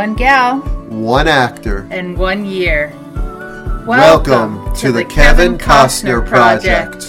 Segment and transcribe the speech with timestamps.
[0.00, 1.86] One gal, one actor.
[1.90, 2.90] and one year.
[3.86, 7.04] Welcome to the Kevin Costner Project.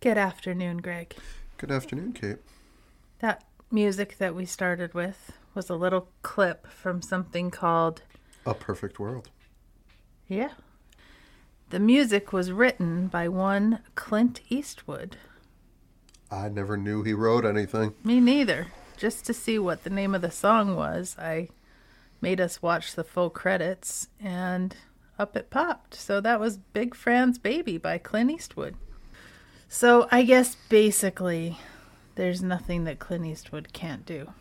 [0.00, 1.14] Good afternoon, Greg.
[1.58, 2.38] Good afternoon, Kate.
[3.18, 8.00] That music that we started with was a little clip from something called
[8.46, 9.28] A Perfect World.
[10.28, 10.52] Yeah.
[11.70, 15.16] The music was written by one Clint Eastwood.
[16.30, 17.94] I never knew he wrote anything.
[18.02, 18.68] Me neither.
[18.96, 21.48] Just to see what the name of the song was, I
[22.20, 24.76] made us watch the full credits and
[25.18, 25.94] up it popped.
[25.94, 28.74] So that was Big Fran's Baby by Clint Eastwood.
[29.68, 31.58] So I guess basically
[32.14, 34.32] there's nothing that Clint Eastwood can't do.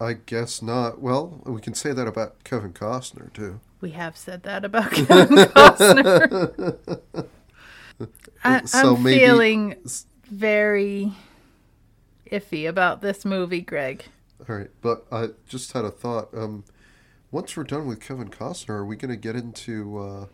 [0.00, 1.00] I guess not.
[1.00, 3.60] Well, we can say that about Kevin Costner, too.
[3.82, 6.98] We have said that about Kevin Costner.
[8.44, 9.76] I, So I'm maybe- feeling
[10.24, 11.12] very
[12.30, 14.04] iffy about this movie, Greg.
[14.48, 16.30] All right, but I just had a thought.
[16.32, 16.64] Um,
[17.30, 20.26] once we're done with Kevin Costner, are we going to get into uh,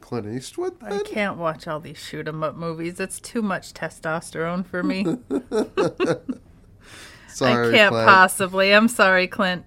[0.00, 0.74] Clint Eastwood?
[0.82, 2.98] I can't watch all these shoot 'em up movies.
[2.98, 5.04] It's too much testosterone for me.
[7.28, 8.08] Sorry, I can't Clint.
[8.08, 8.74] possibly.
[8.74, 9.64] I'm sorry, Clint.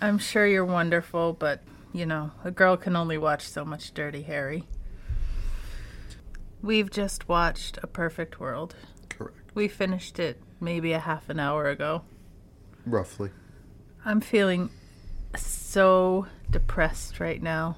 [0.00, 1.62] I'm sure you're wonderful, but
[1.92, 4.64] you know, a girl can only watch so much Dirty Harry.
[6.62, 8.76] We've just watched A Perfect World.
[9.08, 9.36] Correct.
[9.54, 12.02] We finished it maybe a half an hour ago.
[12.86, 13.30] Roughly.
[14.04, 14.70] I'm feeling
[15.36, 17.76] so depressed right now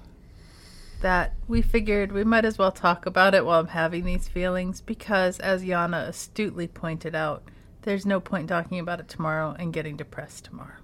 [1.01, 4.81] that we figured we might as well talk about it while I'm having these feelings
[4.81, 7.43] because, as Yana astutely pointed out,
[7.83, 10.79] there's no point talking about it tomorrow and getting depressed tomorrow.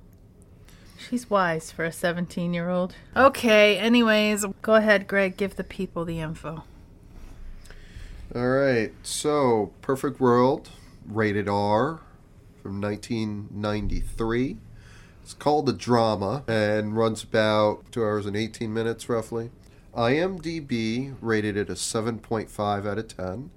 [1.09, 2.95] She's wise for a 17 year old.
[3.17, 6.65] Okay, anyways, go ahead, Greg, give the people the info.
[8.35, 8.93] All right.
[9.03, 10.71] So, Perfect World,
[11.05, 12.01] rated R,
[12.63, 14.59] from 1993.
[15.23, 19.51] It's called a drama and runs about two hours and 18 minutes, roughly.
[19.97, 23.51] IMDb rated it a 7.5 out of 10.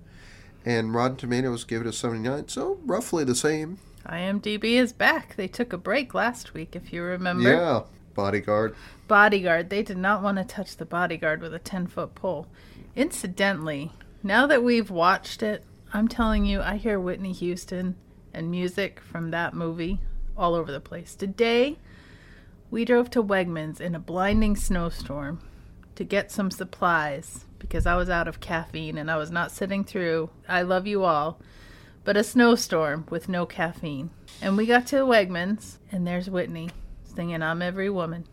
[0.65, 3.77] And Rotten Tomatoes gave it a 79, so roughly the same.
[4.07, 5.35] IMDb is back.
[5.35, 7.49] They took a break last week, if you remember.
[7.49, 7.81] Yeah.
[8.13, 8.75] Bodyguard.
[9.07, 9.69] bodyguard.
[9.71, 12.47] They did not want to touch the bodyguard with a 10 foot pole.
[12.95, 13.91] Incidentally,
[14.21, 17.95] now that we've watched it, I'm telling you, I hear Whitney Houston
[18.33, 19.99] and music from that movie
[20.37, 21.15] all over the place.
[21.15, 21.77] Today,
[22.69, 25.39] we drove to Wegmans in a blinding snowstorm
[25.95, 29.83] to get some supplies because I was out of caffeine and I was not sitting
[29.83, 31.39] through I Love You All,
[32.03, 34.09] but a snowstorm with no caffeine.
[34.41, 36.69] And we got to Wegmans, and there's Whitney
[37.03, 38.25] singing I'm Every Woman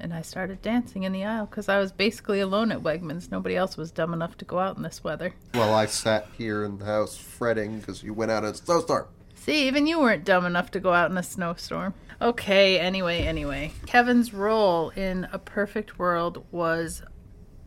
[0.00, 3.30] and I started dancing in the aisle because I was basically alone at Wegmans.
[3.30, 5.34] Nobody else was dumb enough to go out in this weather.
[5.54, 9.06] Well, I sat here in the house fretting because you went out in a snowstorm.
[9.34, 11.94] See, even you weren't dumb enough to go out in a snowstorm.
[12.20, 13.72] Okay, anyway, anyway.
[13.86, 17.02] Kevin's role in A Perfect World was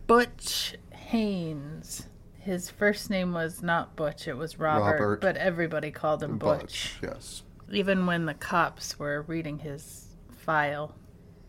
[0.05, 2.07] Butch Haynes.
[2.43, 5.21] His first name was not Butch, it was Robert, Robert.
[5.21, 6.59] but everybody called him Butch.
[6.61, 7.43] Butch, yes.
[7.71, 10.93] Even when the cops were reading his file,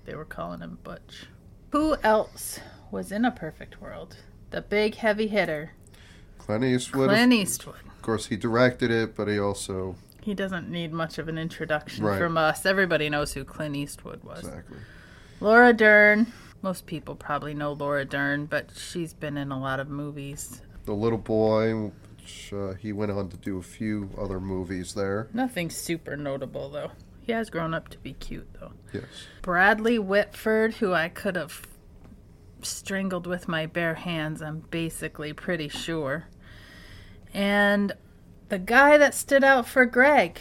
[0.05, 1.27] they were calling him Butch.
[1.71, 2.60] Who else
[2.93, 4.19] was in A Perfect World?
[4.50, 5.72] The big heavy hitter,
[6.38, 7.09] Clint Eastwood.
[7.09, 7.75] Clint Eastwood.
[7.87, 9.97] Of course, he directed it, but he also.
[10.21, 12.19] He doesn't need much of an introduction Right.
[12.19, 12.65] from us.
[12.65, 14.41] Everybody knows who Clint Eastwood was.
[14.44, 14.76] Exactly.
[15.41, 16.32] Laura Dern.
[16.62, 20.62] Most people probably know Laura Dern, but she's been in a lot of movies.
[20.84, 25.29] The Little Boy, which uh, he went on to do a few other movies there.
[25.32, 26.91] Nothing super notable, though.
[27.23, 28.73] He has grown up to be cute, though.
[28.93, 29.05] Yes.
[29.43, 31.62] Bradley Whitford, who I could have
[32.62, 36.26] strangled with my bare hands, I'm basically pretty sure.
[37.32, 37.93] And
[38.50, 40.38] the guy that stood out for Greg,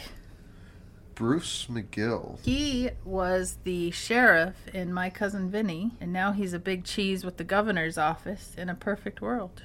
[1.14, 2.44] Bruce McGill.
[2.44, 7.36] he was the sheriff in My Cousin Vinny, and now he's a big cheese with
[7.36, 9.62] the governor's office in a perfect world.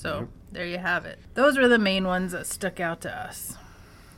[0.00, 0.28] So Yep.
[0.52, 1.18] there you have it.
[1.34, 3.58] Those were the main ones that stuck out to us.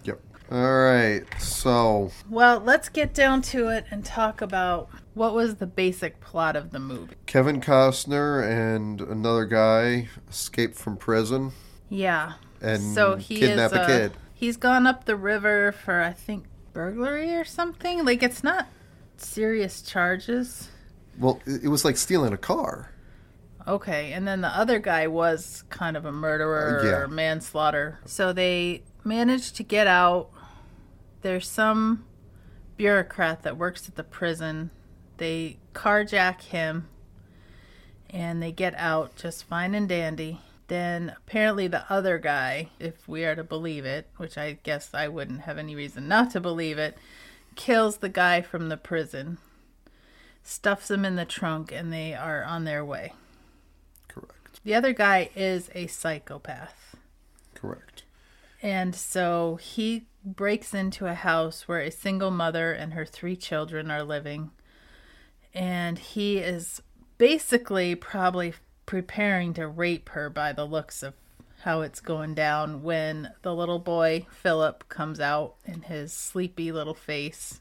[0.04, 0.20] Yep.
[0.52, 1.22] All right.
[1.40, 6.54] So, Well, let's get down to it and talk about what was the basic plot
[6.54, 7.16] of the movie.
[7.26, 11.50] Kevin Costner and another guy escape from prison
[11.90, 12.34] Yeah.
[12.60, 14.12] and so he kidnap is, a uh, kid.
[14.34, 18.04] He's gone up the river for I think burglary or something.
[18.04, 18.68] Like it's not
[19.16, 20.68] serious charges.
[21.18, 22.91] Well, it was like stealing a car.
[23.66, 26.96] Okay, and then the other guy was kind of a murderer Uh, yeah.
[26.96, 28.00] or manslaughter.
[28.04, 30.30] So they managed to get out.
[31.22, 32.04] There's some
[32.76, 34.70] bureaucrat that works at the prison.
[35.18, 36.88] They carjack him
[38.10, 40.40] and they get out just fine and dandy.
[40.66, 45.06] Then apparently the other guy, if we are to believe it, which I guess I
[45.06, 46.96] wouldn't have any reason not to believe it,
[47.54, 49.38] kills the guy from the prison,
[50.42, 53.12] stuffs him in the trunk, and they are on their way.
[54.64, 56.96] The other guy is a psychopath.
[57.54, 58.04] Correct.
[58.62, 63.90] And so he breaks into a house where a single mother and her three children
[63.90, 64.52] are living.
[65.52, 66.80] And he is
[67.18, 68.54] basically probably
[68.86, 71.14] preparing to rape her by the looks of
[71.62, 76.94] how it's going down when the little boy, Philip, comes out in his sleepy little
[76.94, 77.60] face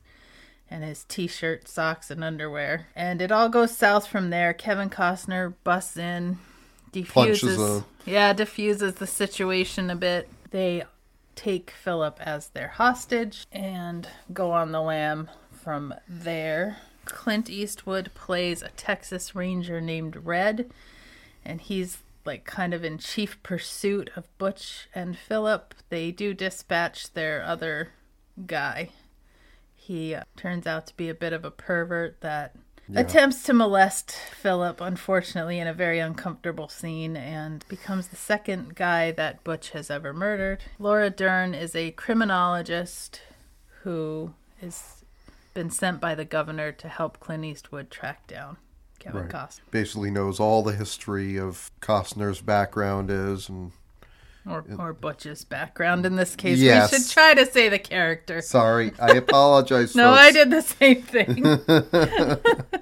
[0.69, 2.87] and his t shirt, socks, and underwear.
[2.95, 4.53] And it all goes south from there.
[4.53, 6.39] Kevin Costner busts in,
[6.91, 7.59] Defuses.
[7.59, 10.29] a- Yeah, diffuses the situation a bit.
[10.51, 10.83] They
[11.35, 16.77] take Philip as their hostage and go on the lam from there.
[17.05, 20.69] Clint Eastwood plays a Texas Ranger named Red,
[21.43, 25.73] and he's like kind of in chief pursuit of Butch and Philip.
[25.89, 27.89] They do dispatch their other
[28.45, 28.89] guy.
[29.75, 32.55] He uh, turns out to be a bit of a pervert that
[32.95, 39.11] attempts to molest Philip, unfortunately, in a very uncomfortable scene, and becomes the second guy
[39.11, 40.63] that Butch has ever murdered.
[40.79, 43.21] Laura Dern is a criminologist
[43.83, 45.03] who has
[45.53, 48.57] been sent by the governor to help Clint Eastwood track down
[48.99, 49.29] Kevin Right.
[49.29, 49.61] Costner.
[49.71, 53.71] Basically knows all the history of Costner's background is, and
[54.47, 56.57] Or, or Butch's background in this case.
[56.57, 56.91] Yes.
[56.91, 58.41] We should try to say the character.
[58.41, 59.95] sorry, I apologize.
[59.95, 60.09] No.
[60.11, 61.59] I did the same thing.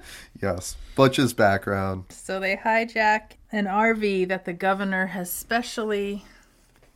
[0.42, 2.04] Yes, Butch's background.
[2.08, 6.24] so they hijack an RV that the governor has specially,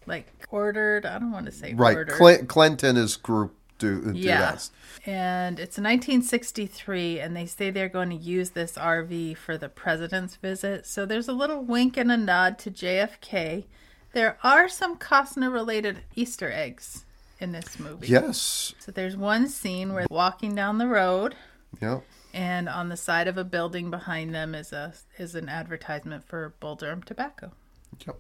[0.07, 1.05] like, ordered.
[1.05, 2.15] I don't want to say Right, ordered.
[2.15, 4.41] Clint, Clint and his group do do Yeah.
[4.53, 4.71] that.
[5.05, 10.37] And it's 1963, and they say they're going to use this RV for the president's
[10.37, 10.87] visit.
[10.87, 13.65] So there's a little wink and a nod to JFK.
[14.15, 17.05] There are some Costner related Easter eggs
[17.41, 18.07] in this movie.
[18.07, 18.73] Yes.
[18.79, 21.35] So there's one scene where walking down the road,
[21.81, 22.03] Yep.
[22.33, 26.55] and on the side of a building behind them is a is an advertisement for
[26.61, 27.51] Bull Durham tobacco.
[28.07, 28.17] Yep.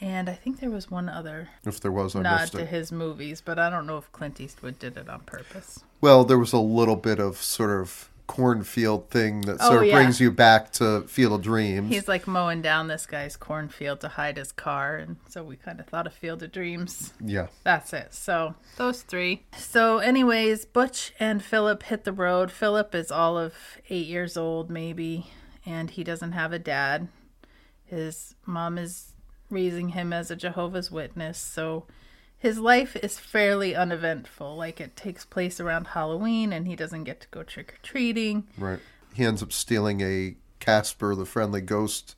[0.00, 3.40] And I think there was one other If there was, I nod to his movies,
[3.44, 5.82] but I don't know if Clint Eastwood did it on purpose.
[6.00, 9.88] Well, there was a little bit of sort of cornfield thing that Oh, sort of
[9.88, 9.94] yeah.
[9.94, 11.88] brings you back to Field of Dreams.
[11.88, 15.78] He's like mowing down this guy's cornfield to hide his car, and so we kind
[15.80, 17.12] of thought of Field of Dreams.
[17.20, 17.46] yeah.
[17.64, 18.14] That's it.
[18.14, 19.44] So those three.
[19.56, 22.50] So, anyways, Butch and Philip hit the road.
[22.50, 23.54] Philip is all of
[23.88, 25.30] eight years old, maybe,
[25.64, 27.08] and he doesn't have a dad.
[27.84, 29.12] His mom is
[29.48, 31.86] raising him as a Jehovah's Witness, so
[32.38, 34.56] his life is fairly uneventful.
[34.56, 38.46] Like it takes place around Halloween, and he doesn't get to go trick or treating.
[38.58, 38.80] Right.
[39.14, 42.16] He ends up stealing a Casper the Friendly Ghost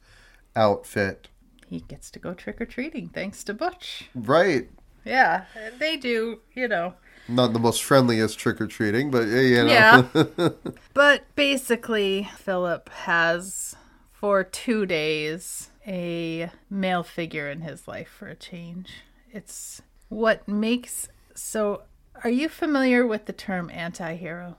[0.57, 1.29] outfit.
[1.67, 4.09] He gets to go trick or treating thanks to Butch.
[4.15, 4.69] Right.
[5.05, 5.45] Yeah,
[5.79, 6.95] they do, you know.
[7.29, 10.09] Not the most friendliest trick or treating, but eh, you know.
[10.15, 10.49] Yeah.
[10.95, 13.77] but basically, Philip has
[14.13, 19.03] for two days a male figure in his life for a change.
[19.31, 21.09] It's what makes.
[21.35, 21.83] So,
[22.25, 24.57] are you familiar with the term anti hero?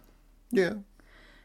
[0.52, 0.76] yeah.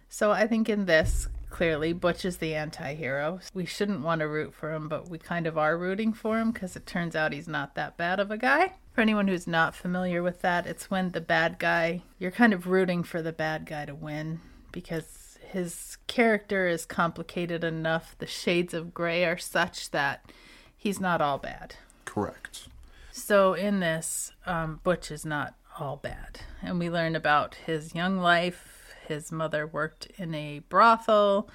[0.08, 3.40] So, I think in this, clearly, Butch is the anti hero.
[3.52, 6.50] We shouldn't want to root for him, but we kind of are rooting for him
[6.52, 8.74] because it turns out he's not that bad of a guy.
[8.92, 12.66] For anyone who's not familiar with that, it's when the bad guy, you're kind of
[12.68, 18.16] rooting for the bad guy to win because his character is complicated enough.
[18.18, 20.30] The shades of gray are such that
[20.76, 21.76] he's not all bad.
[22.04, 22.68] Correct.
[23.16, 28.18] So in this, um, Butch is not all bad, and we learn about his young
[28.18, 28.92] life.
[29.06, 31.48] His mother worked in a brothel,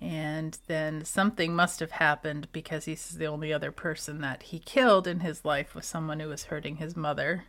[0.00, 5.08] and then something must have happened because he's the only other person that he killed
[5.08, 7.42] in his life was someone who was hurting his mother.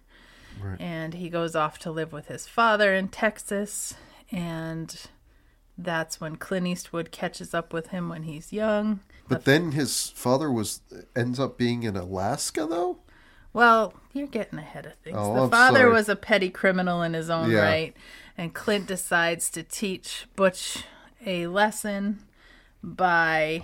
[0.60, 0.82] Right.
[0.82, 3.94] And he goes off to live with his father in Texas,
[4.32, 5.00] and
[5.78, 9.02] that's when Clint Eastwood catches up with him when he's young.
[9.30, 10.82] But then his father was
[11.16, 12.98] ends up being in Alaska though?
[13.54, 15.18] Well, you're getting ahead of things.
[15.20, 15.94] Oh, the I'm father sorry.
[15.94, 17.62] was a petty criminal in his own Yeah.
[17.64, 17.94] right,
[18.38, 20.84] and Clint decides to teach Butch
[21.26, 22.20] a lesson
[22.84, 23.64] by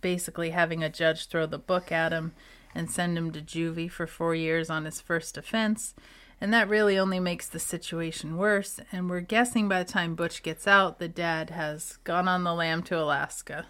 [0.00, 2.32] basically having a judge throw the book at him
[2.74, 5.94] and send him to juvie for four years on his first offense.
[6.40, 8.80] And that really only makes the situation worse.
[8.92, 12.54] And we're guessing by the time Butch gets out, the dad has gone on the
[12.54, 13.66] lam to Alaska.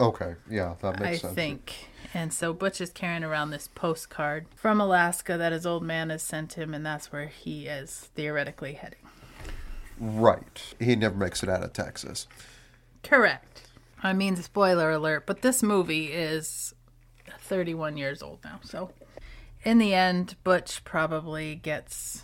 [0.00, 1.34] Okay, yeah, that makes I sense.
[1.34, 1.74] think.
[2.14, 6.22] And so Butch is carrying around this postcard from Alaska that his old man has
[6.22, 9.00] sent him, and that's where he is theoretically heading.
[10.00, 10.74] Right.
[10.78, 12.26] He never makes it out of Texas.
[13.02, 13.62] Correct.
[14.02, 16.72] I mean, spoiler alert, but this movie is
[17.40, 18.60] 31 years old now.
[18.62, 18.90] So,
[19.64, 22.22] in the end, Butch probably gets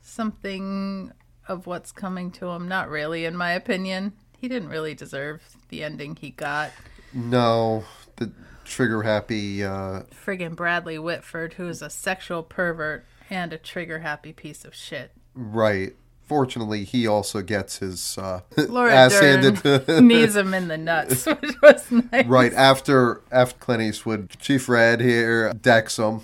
[0.00, 1.12] something
[1.48, 2.68] of what's coming to him.
[2.68, 4.12] Not really, in my opinion.
[4.38, 6.70] He didn't really deserve the ending he got.
[7.12, 7.84] No,
[8.16, 8.30] the
[8.66, 9.64] trigger happy.
[9.64, 14.74] Uh, Friggin' Bradley Whitford, who is a sexual pervert and a trigger happy piece of
[14.74, 15.12] shit.
[15.34, 15.94] right.
[16.28, 19.56] Fortunately, he also gets his uh, ass Dern handed
[19.86, 22.26] to knees him in the nuts, which was nice.
[22.26, 24.30] right after after Clint Eastwood.
[24.40, 26.22] Chief Red here decks him.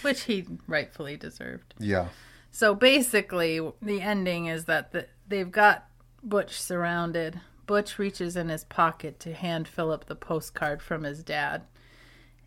[0.00, 1.74] Which he rightfully deserved.
[1.78, 2.08] Yeah.
[2.50, 5.86] So basically, the ending is that the, they've got
[6.22, 7.40] Butch surrounded.
[7.66, 11.62] Butch reaches in his pocket to hand Philip the postcard from his dad.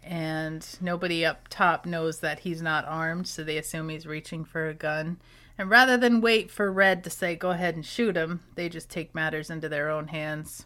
[0.03, 4.67] And nobody up top knows that he's not armed, so they assume he's reaching for
[4.67, 5.17] a gun.
[5.57, 8.89] And rather than wait for Red to say, go ahead and shoot him, they just
[8.89, 10.65] take matters into their own hands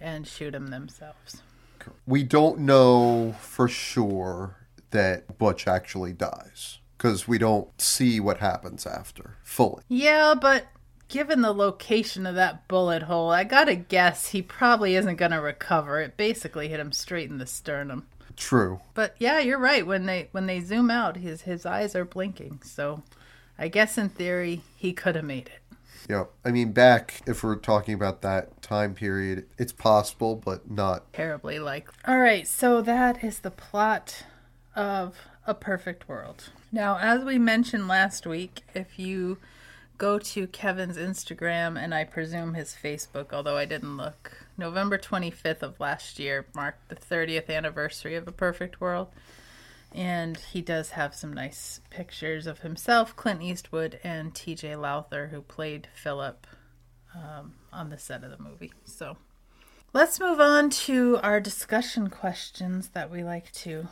[0.00, 1.42] and shoot him themselves.
[2.06, 4.56] We don't know for sure
[4.90, 9.82] that Butch actually dies because we don't see what happens after fully.
[9.88, 10.66] Yeah, but
[11.10, 16.00] given the location of that bullet hole, I gotta guess he probably isn't gonna recover.
[16.00, 18.06] It basically hit him straight in the sternum.
[18.36, 18.80] True.
[18.94, 19.86] But yeah, you're right.
[19.86, 22.62] When they when they zoom out, his his eyes are blinking.
[22.64, 23.02] So,
[23.58, 25.76] I guess in theory he could have made it.
[26.08, 26.24] Yeah.
[26.44, 31.12] I mean, back if we're talking about that time period, it's possible, but not.
[31.12, 31.94] Terribly likely.
[32.06, 34.24] All right, so that is the plot
[34.74, 36.50] of A Perfect World.
[36.72, 39.38] Now, as we mentioned last week, if you
[40.00, 45.62] go to Kevin's Instagram and I presume his Facebook, although I didn't look, November 25th
[45.62, 49.08] of last year marked the 30th anniversary of A Perfect World.
[49.92, 55.42] And he does have some nice pictures of himself, Clint Eastwood, and TJ Lowther, who
[55.42, 56.46] played Philip
[57.14, 58.72] um, on the set of the movie.
[58.84, 59.18] So
[59.92, 63.88] let's move on to our discussion questions that we like to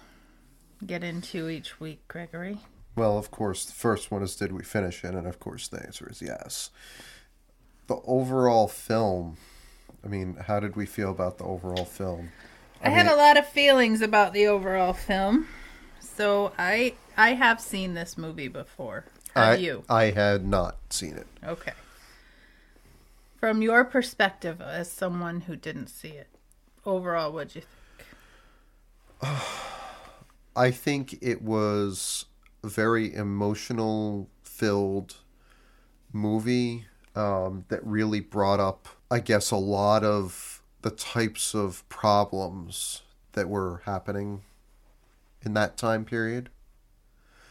[0.86, 2.60] get into each week, Gregory.
[2.98, 5.14] Well, of course, the first one is did we finish it?
[5.14, 6.70] And of course, the answer is yes.
[7.86, 9.36] The overall film,
[10.04, 12.32] I mean, how did we feel about the overall film?
[12.82, 15.46] I, had a lot of feelings about the overall film.
[16.00, 19.04] So I I have seen this movie before.
[19.36, 19.84] Have I, you?
[19.88, 21.28] I had not seen it.
[21.44, 21.74] Okay.
[23.38, 26.26] From your perspective as someone who didn't see it,
[26.84, 27.62] overall what'd you
[29.22, 29.38] think?
[30.56, 32.24] I think it was
[32.64, 35.16] very emotional filled
[36.12, 43.02] movie um, that really brought up, I guess, a lot of the types of problems
[43.32, 44.42] that were happening
[45.42, 46.50] in that time period.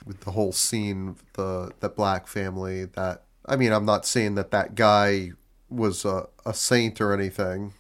[0.06, 2.86] With the whole scene, the the black family.
[2.86, 5.32] That I mean, I'm not saying that that guy
[5.70, 7.74] was a, a saint or anything.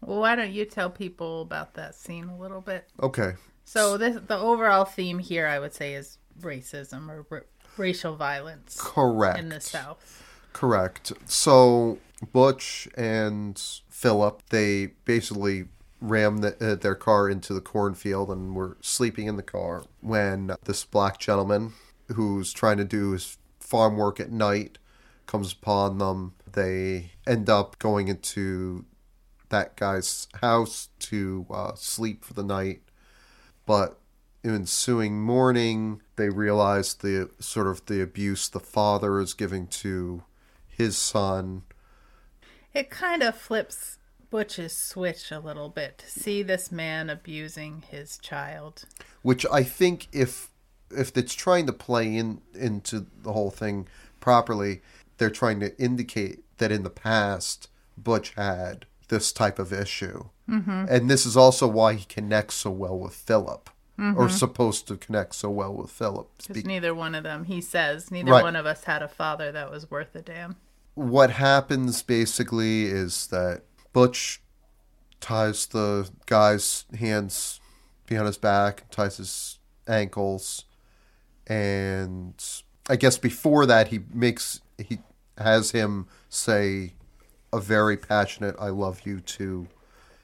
[0.00, 2.88] Well, why don't you tell people about that scene a little bit?
[3.00, 8.16] Okay, So this the overall theme here I would say is racism or r- racial
[8.16, 9.38] violence correct.
[9.38, 10.24] in the South.
[10.52, 11.12] Correct.
[11.26, 11.98] So
[12.32, 15.66] Butch and Philip, they basically
[16.00, 20.52] rammed the, uh, their car into the cornfield and were sleeping in the car when
[20.64, 21.72] this black gentleman
[22.14, 24.78] who's trying to do his farm work at night
[25.26, 26.34] comes upon them.
[26.50, 28.84] They end up going into
[29.50, 32.82] that guy's house to uh, sleep for the night,
[33.66, 33.98] but
[34.44, 40.22] ensuing morning they realize the sort of the abuse the father is giving to
[40.68, 41.62] his son
[42.74, 43.96] It kind of flips
[44.30, 48.84] Butch's switch a little bit to see this man abusing his child.
[49.22, 50.50] which i think if
[50.90, 53.86] if it's trying to play in into the whole thing
[54.20, 54.82] properly
[55.16, 60.84] they're trying to indicate that in the past butch had this type of issue mm-hmm.
[60.88, 64.28] and this is also why he connects so well with philip or mm-hmm.
[64.28, 68.30] supposed to connect so well with philip Because neither one of them, he says, neither
[68.30, 68.44] Right.
[68.44, 70.56] one of us had a father that was worth a damn.
[70.94, 73.62] what happens basically is that
[73.92, 74.40] Butch
[75.20, 77.60] ties the guy's hands
[78.06, 80.64] behind his back, ties his ankles,
[81.46, 82.34] and
[82.88, 84.98] I guess before that he makes he
[85.36, 86.94] has him say
[87.52, 89.66] a very passionate "I love you" to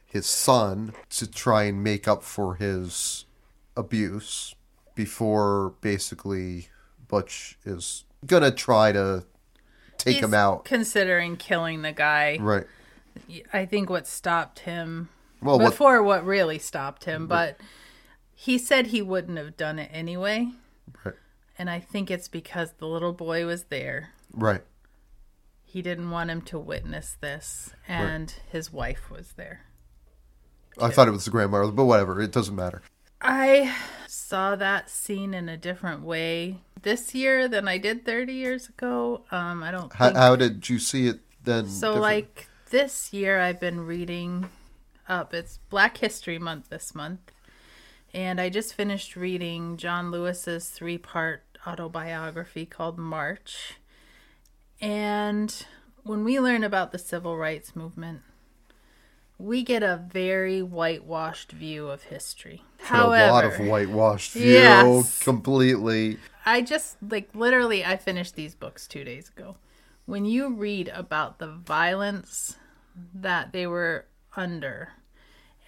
[0.06, 3.24] his son to try and make up for his
[3.76, 4.54] abuse
[4.94, 6.68] before basically
[7.08, 9.24] Butch is gonna try to
[9.98, 10.64] take him out.
[10.64, 12.38] Considering killing the guy.
[12.40, 12.66] Right.
[13.52, 15.08] I think what stopped him
[15.40, 17.58] Well, before what really stopped him, but
[18.34, 20.48] he said he wouldn't have done it anyway.
[21.04, 21.14] Right.
[21.58, 24.10] And I think it's because the little boy was there.
[24.32, 24.62] right.
[25.66, 29.62] He didn't want him to witness this, and his wife was there.
[30.80, 32.20] I thought it was the grandmother, but whatever.
[32.20, 32.80] It doesn't matter.
[33.24, 33.74] I
[34.06, 39.22] saw that scene in a different way this year than I did 30 years ago.
[39.30, 41.66] Um, I don't How, think how did you see it then?
[41.68, 41.88] so.
[41.94, 42.02] different?
[42.02, 44.50] Like this year, I've been reading
[45.08, 45.32] up.
[45.32, 47.32] It's Black History Month this month,
[48.12, 53.74] and I just finished reading John Lewis's three-part autobiography called March.
[54.80, 55.64] And
[56.02, 58.20] when we learn about the civil rights movement,
[59.38, 62.62] we get a very whitewashed view of history.
[62.78, 65.18] However, a lot of whitewashed view, Yes.
[65.22, 66.18] completely.
[66.46, 69.56] I just like literally I finished these books 2 days ago.
[70.06, 72.58] When you read about the violence
[73.14, 74.04] that they were
[74.36, 74.90] under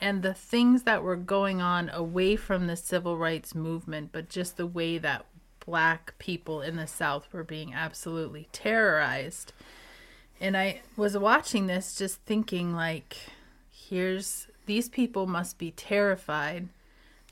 [0.00, 4.58] and the things that were going on away from the civil rights movement, but just
[4.58, 5.24] the way that
[5.64, 9.52] black people in the South were being absolutely terrorized.
[10.38, 13.16] And I was watching this just thinking, like,
[13.88, 16.68] here's these people must be terrified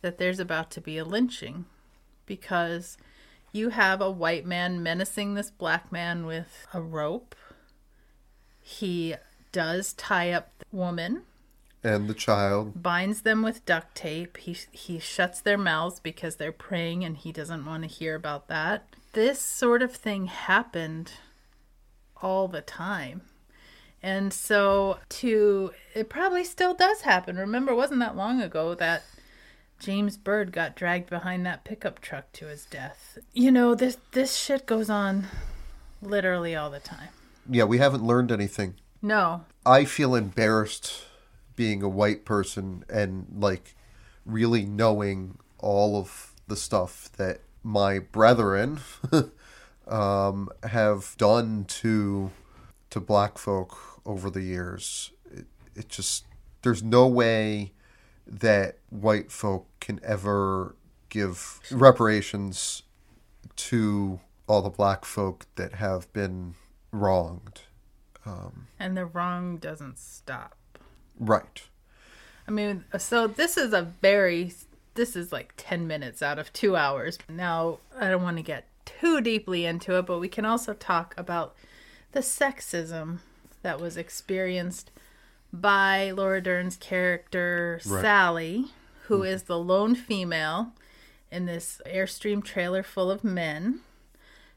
[0.02, 1.64] that there's about to be a lynching
[2.26, 2.96] because
[3.52, 7.34] you have a white man menacing this black man with a rope.
[8.60, 9.14] He
[9.52, 11.22] does tie up the woman
[11.82, 12.82] And the child.
[12.82, 14.36] binds them with duct tape.
[14.38, 18.48] He he shuts their mouths because they're praying and he doesn't want to hear about
[18.48, 18.84] that.
[19.12, 21.12] This sort of thing happened
[22.22, 23.22] all the time.
[24.04, 27.38] And so to it probably still does happen.
[27.38, 29.02] Remember it wasn't that long ago that
[29.78, 33.16] James Byrd got dragged behind that pickup truck to his death.
[33.32, 35.28] You know, this this shit goes on
[36.02, 37.08] literally all the time.
[37.48, 38.74] Yeah, we haven't learned anything.
[39.00, 39.46] No.
[39.64, 41.06] I feel embarrassed
[41.56, 43.74] being a white person and like
[44.26, 48.80] really knowing all of the stuff that my brethren
[49.88, 52.32] um, have done to
[52.90, 55.12] to black folk over the years.
[55.30, 56.24] It, it just
[56.62, 57.72] there's no way
[58.26, 60.74] that white folk can ever
[61.10, 62.82] give reparations
[63.56, 66.54] to all the black folk that have been
[66.90, 67.60] wronged.
[68.26, 70.56] Um, and the wrong doesn't stop.
[71.18, 71.62] Right.
[72.48, 74.52] I mean, so this is a very,
[74.94, 77.18] this is like 10 minutes out of two hours.
[77.28, 81.14] Now, I don't want to get too deeply into it, but we can also talk
[81.16, 81.54] about
[82.12, 83.18] the sexism
[83.64, 84.92] that was experienced
[85.52, 88.00] by Laura Dern's character, Right.
[88.00, 88.66] Sally,
[89.06, 89.26] who mm-hmm.
[89.26, 90.72] is the lone female
[91.32, 93.80] in this Airstream trailer full of men.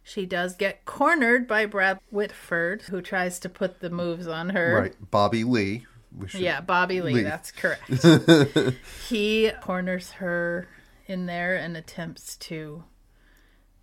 [0.03, 4.81] She does get cornered by Brad Whitford, who tries to put the moves on her.
[4.81, 5.11] Right.
[5.11, 5.85] Bobby Lee.
[6.33, 7.23] Yeah, Bobby Lee, Lee.
[7.23, 7.89] that's correct.
[9.09, 10.67] he corners her
[11.05, 12.83] in there and attempts to,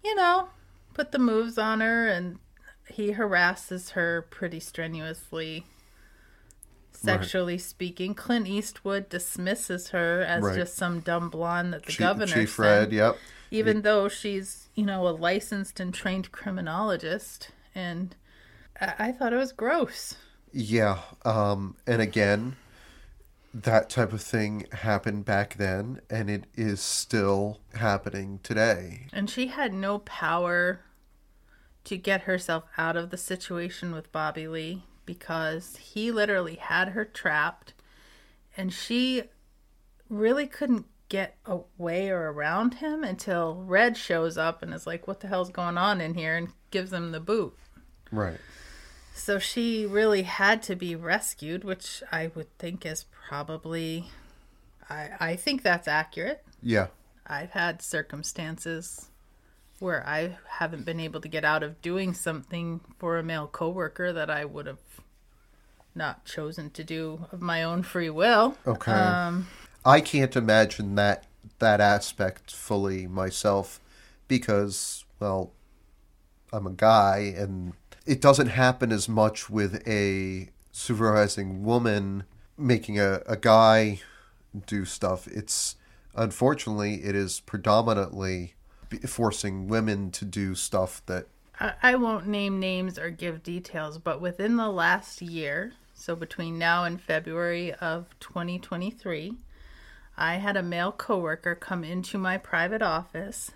[0.03, 0.49] you know,
[0.95, 2.39] put the moves on her, and
[2.89, 5.67] he harasses her pretty strenuously,
[6.93, 8.15] sexually speaking.
[8.15, 10.57] Clint Eastwood dismisses her as Right.
[10.57, 12.93] just some dumb blonde that the Chief, governor Chief sent, Fred.
[12.93, 13.19] Yep.
[13.51, 17.51] even though she's, you know, a licensed and trained criminologist.
[17.75, 18.17] And
[18.81, 20.17] I, I thought it was gross.
[20.53, 20.99] Yeah.
[21.25, 22.57] Um, and again,
[23.53, 29.07] that type of thing happened back then, and it is still happening today.
[29.13, 30.81] And she had no power
[31.85, 37.05] to get herself out of the situation with Bobby Lee because he literally had her
[37.05, 37.75] trapped
[38.57, 39.25] and she
[40.09, 45.21] really couldn't get away or around him until Red shows up and is like, What
[45.21, 46.37] the hell's going on in here?
[46.37, 47.57] and gives him the boot.
[48.11, 48.39] Right.
[49.15, 54.07] So she really had to be rescued, which I would think is probably.
[54.91, 56.45] I, I think that's accurate.
[56.63, 56.89] Yeah.
[57.27, 59.09] I've had circumstances
[59.85, 64.15] where I haven't been able to get out of doing something for a male coworker
[64.15, 64.79] that I would have
[65.95, 68.57] not chosen to do of my own free will.
[68.67, 68.91] Okay.
[68.91, 69.47] Um,
[69.85, 71.27] I can't imagine that
[71.59, 73.79] that aspect fully myself
[74.27, 75.53] because, well,
[76.51, 77.75] I'm a guy and
[78.07, 82.25] it doesn't happen as much with a supervising woman
[82.57, 84.01] making a, a guy
[84.67, 85.27] do stuff.
[85.27, 85.77] It's
[86.15, 88.55] unfortunately it is predominantly
[88.99, 91.27] forcing women to do stuff that
[91.61, 96.83] I, won't name names or give details, but within the last year, so between now
[96.83, 99.37] and February of 2023,
[100.17, 103.53] I had a male coworker come into my private office,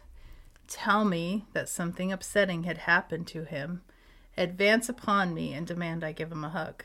[0.68, 3.83] tell me that something upsetting had happened to him,
[4.37, 6.85] advance upon me, and demand I give him a hug.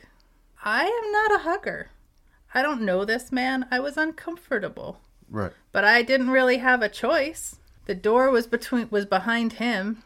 [0.64, 1.90] I am not a hugger.
[2.52, 3.66] I don't know this man.
[3.70, 7.56] I was uncomfortable right but I didn't really have a choice.
[7.86, 10.02] The door was between was behind him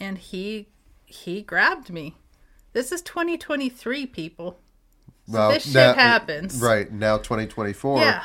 [0.00, 0.68] and he
[1.06, 2.16] he grabbed me.
[2.72, 4.58] This is 2023 people.
[5.26, 6.60] So Well, this shit now- happens.
[6.60, 8.00] Right now, 2024.
[8.00, 8.24] Yeah.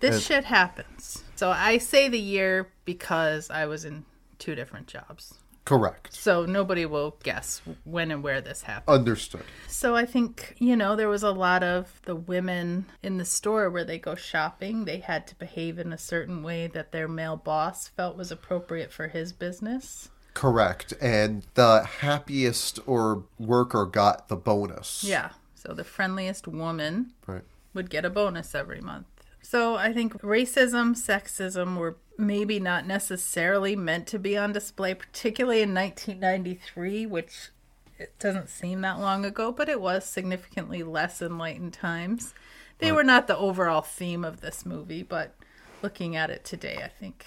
[0.00, 1.22] This And- shit happens.
[1.36, 4.04] So I say the year because I was in
[4.38, 5.34] two different jobs.
[5.66, 6.14] Correct.
[6.14, 8.96] So nobody will guess when and where this happened.
[8.96, 9.42] Understood.
[9.66, 13.68] So I think, you know, there was a lot of the women in the store
[13.68, 17.36] where they go shopping, they had to behave in a certain way that their male
[17.36, 20.08] boss felt was appropriate for his business.
[20.34, 20.94] Correct.
[21.00, 25.02] And the happiest or worker got the bonus.
[25.02, 25.30] Yeah.
[25.56, 27.42] So the friendliest woman Right.
[27.74, 29.06] would get a bonus every month.
[29.42, 35.62] So I think racism, sexism were maybe not necessarily meant to be on display, particularly
[35.62, 37.50] in 1993, which
[37.98, 42.34] it doesn't seem that long ago, but it was significantly less enlightened times.
[42.78, 45.34] They were not the overall theme of this movie, but
[45.82, 47.26] looking at it today, I think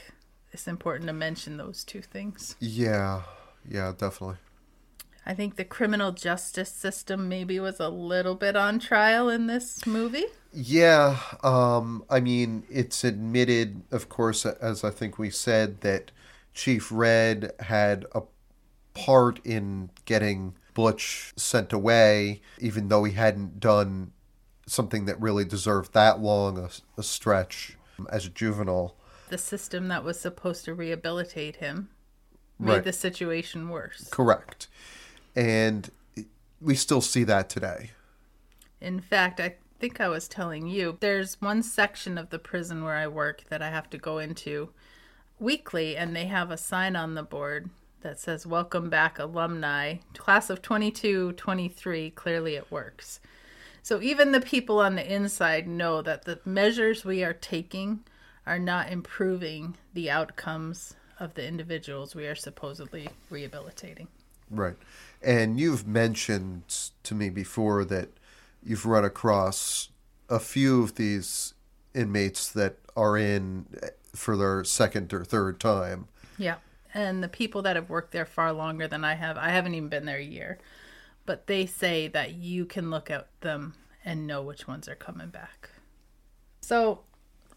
[0.51, 2.55] it's important to mention those two things.
[2.59, 3.23] Yeah.
[3.67, 4.37] Yeah, definitely.
[5.25, 9.85] I think the criminal justice system maybe was a little bit on trial in this
[9.85, 10.25] movie.
[10.51, 16.11] Yeah, um, I mean, it's admitted, of course, as I think we said, that
[16.53, 18.23] Chief Red had a
[18.93, 24.11] part in getting Butch sent away, even though he hadn't done
[24.65, 27.77] something that really deserved that long a, a stretch
[28.09, 28.95] as a juvenile.
[29.29, 31.89] the system that was supposed to rehabilitate him
[32.57, 32.83] made Right.
[32.83, 34.07] the situation worse.
[34.09, 34.67] Correct.
[35.35, 35.89] And
[36.61, 37.91] we still see that today.
[38.81, 42.95] In fact, I think I was telling you there's one section of the prison where
[42.95, 44.69] I work that I have to go into
[45.39, 47.69] weekly, and they have a sign on the board
[48.01, 49.95] that says, Welcome back, alumni.
[50.17, 53.21] Class of 22 23, clearly it works.
[53.81, 58.01] So even the people on the inside know that the measures we are taking
[58.45, 64.09] are not improving the outcomes of the individuals we are supposedly rehabilitating.
[64.51, 64.75] Right.
[65.21, 66.63] And you've mentioned
[67.03, 68.09] to me before that
[68.63, 69.89] you've run across
[70.29, 71.53] a few of these
[71.93, 73.65] inmates that are in
[74.15, 76.07] for their second or third time.
[76.37, 76.55] Yeah.
[76.93, 79.89] And the people that have worked there far longer than I have, I haven't even
[79.89, 80.59] been there a year,
[81.25, 85.29] but they say that you can look at them and know which ones are coming
[85.29, 85.69] back.
[86.61, 87.01] So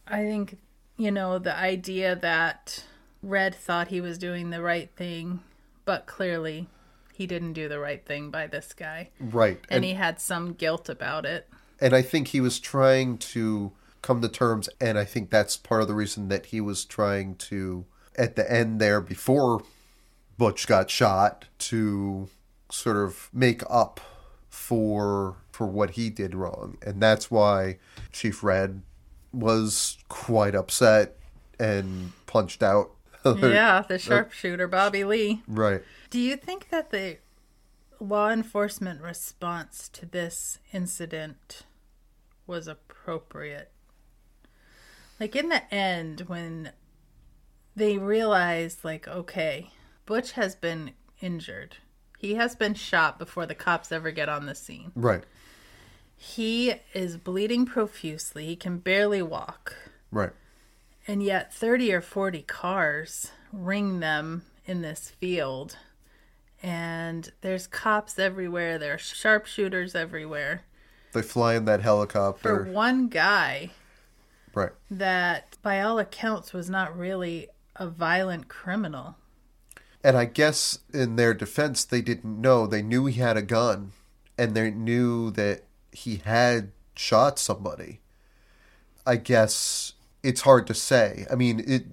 [0.06, 0.58] I think,
[0.96, 2.84] you know, the idea that
[3.22, 5.40] Red thought he was doing the right thing,
[5.84, 6.68] but clearly
[7.22, 9.10] he didn't do the right thing by this guy.
[9.20, 9.58] Right.
[9.68, 11.48] And, And, he had some guilt about it.
[11.80, 13.70] and I think he was trying to
[14.02, 17.36] come to terms, and I think that's part of the reason that he was trying
[17.36, 17.84] to,
[18.18, 19.62] at the end there, before
[20.36, 22.28] Butch got shot, to
[22.70, 24.00] sort of make up
[24.48, 27.78] for for what he did wrong and that's why
[28.10, 28.82] chief red
[29.32, 31.16] was quite upset
[31.58, 32.90] and punched out
[33.24, 35.42] yeah, the sharpshooter, Bobby Lee.
[35.46, 35.82] right
[36.12, 37.16] Do you think that the
[37.98, 41.62] law enforcement response to this incident
[42.46, 43.70] was appropriate?
[45.18, 46.72] Like in the end, when
[47.74, 49.70] they realized, like, okay,
[50.04, 50.90] Butch has been
[51.22, 51.78] injured,
[52.18, 54.92] he has been shot before the cops ever get on the scene.
[54.94, 55.24] right
[56.14, 59.74] He is bleeding profusely, he can barely walk.
[60.10, 60.32] right
[61.08, 65.78] And yet, 30 or 40 cars ring them in this field.
[66.62, 70.62] And there's cops everywhere, there are sharpshooters everywhere.
[71.12, 72.64] they fly in that helicopter.
[72.64, 73.70] For one guy
[74.54, 79.16] right that, by all accounts, was not really a violent criminal.
[80.04, 83.92] and i guess in their defense they didn't know they knew he had a gun
[84.36, 88.00] and they knew that he had shot somebody
[89.06, 91.84] i guess it's hard to say i mean it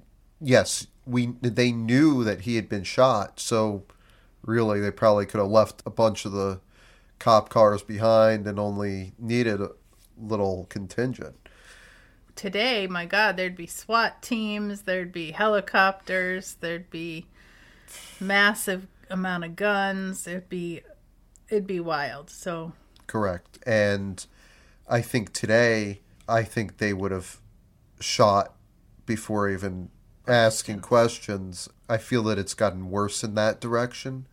[0.41, 3.83] yes we they knew that he had been shot so
[4.41, 6.59] really they probably could have left a bunch of the
[7.19, 9.71] cop cars behind and only needed a
[10.17, 11.49] little contingent
[12.39, 17.25] Today, my God, there'd be SWAT teams, there'd be helicopters, there'd be
[18.17, 20.25] massive amount of guns.
[20.25, 20.79] It'd be,
[21.49, 22.29] it'd be wild.
[22.29, 22.71] So
[23.07, 23.59] Correct.
[23.67, 24.25] And
[24.87, 25.99] I think today,
[26.29, 27.41] I think they would have
[27.99, 28.55] shot
[29.05, 29.89] before even
[30.29, 31.69] asking questions.
[31.89, 34.27] I feel that it's gotten worse in that direction.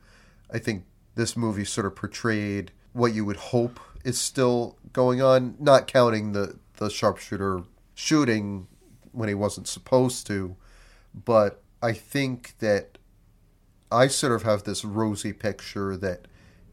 [0.53, 5.57] I think this movie sort of portrayed what you would hope is still going on,
[5.59, 7.63] not counting the, the sharpshooter
[7.95, 8.69] shooting
[9.13, 10.57] when he wasn't supposed to.
[11.15, 12.99] But I think that
[13.91, 16.27] I sort of have this rosy picture that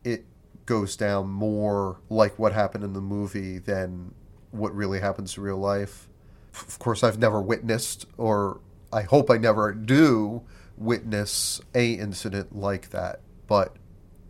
[0.04, 0.26] it
[0.66, 4.14] goes down more like what happened in the movie than
[4.52, 6.08] what really happens in real life.
[6.54, 8.60] Of course, I've never witnessed, or
[8.94, 10.44] I hope I never do
[10.78, 13.76] witness a incident like that, but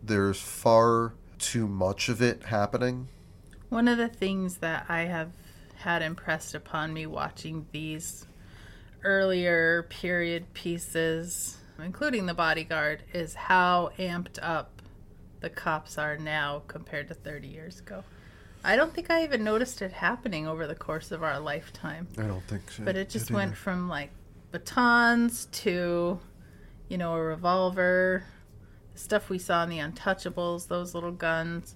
[0.02, 3.08] there's far too much of it happening.
[3.68, 5.32] One of the things that I have
[5.76, 8.26] had impressed upon me watching these
[9.02, 14.80] earlier period pieces, including The Bodyguard, is how amped up
[15.40, 18.02] the cops are now compared to 30 years ago.
[18.64, 22.08] I don't think I even noticed it happening over the course of our lifetime.
[22.16, 22.82] I don't think so.
[22.84, 24.10] But it just went from like
[24.58, 26.20] batons to,
[26.88, 28.22] you know, a revolver,
[28.94, 31.74] stuff we saw in the Untouchables, those little guns,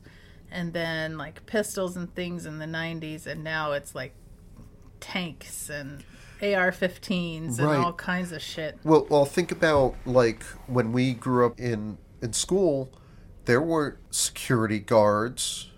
[0.48, 4.14] and then like pistols and things in the 90s, and now it's like
[5.00, 6.04] tanks and
[6.40, 7.84] AR 15s and Right.
[7.84, 8.78] all kinds of shit.
[8.84, 12.90] Well, well, think about like when we grew up in in school,
[13.46, 15.72] there weren't security guards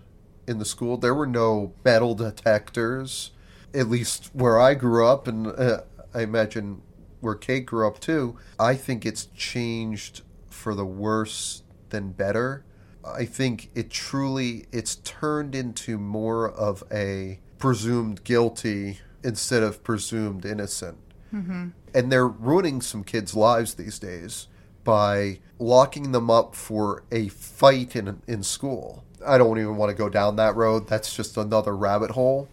[0.46, 0.98] in the school.
[0.98, 3.30] There were no metal detectors.
[3.72, 5.82] At least where I grew up, and uh,
[6.12, 6.82] I imagine
[7.20, 8.36] where Kate grew up too.
[8.58, 12.64] I think it's changed for the worse than better.
[13.04, 20.44] I think it truly it's turned into more of a presumed guilty instead of presumed
[20.44, 20.98] innocent
[21.34, 21.68] mm-hmm.
[21.94, 24.48] and they're ruining some kids' lives these days
[24.84, 29.04] by locking them up for a fight in in school.
[29.26, 30.88] I don't even want to go down that road.
[30.88, 32.48] That's just another rabbit hole.